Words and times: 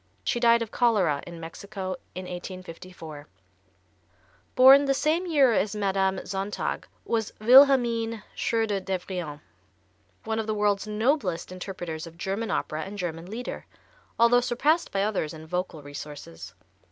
She 0.23 0.39
died 0.39 0.63
of 0.63 0.71
cholera 0.71 1.21
in 1.27 1.39
Mexico 1.39 1.95
in 2.15 2.23
1854. 2.25 3.27
Born 4.55 4.85
the 4.85 4.95
same 4.95 5.27
year 5.27 5.53
as 5.53 5.75
Madame 5.75 6.25
Sontag 6.25 6.87
was 7.05 7.31
Wilhelmine 7.39 8.23
Schröder 8.35 8.81
Devrient, 8.83 9.41
one 10.23 10.39
of 10.39 10.47
the 10.47 10.55
world's 10.55 10.87
noblest 10.87 11.51
interpreters 11.51 12.07
of 12.07 12.17
German 12.17 12.49
opera 12.49 12.81
and 12.81 12.97
German 12.97 13.29
Lieder, 13.29 13.67
although 14.17 14.41
surpassed 14.41 14.91
by 14.91 15.03
others 15.03 15.35
in 15.35 15.45
vocal 15.45 15.83
resources. 15.83 16.55